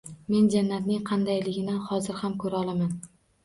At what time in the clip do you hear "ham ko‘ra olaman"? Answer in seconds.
2.25-3.01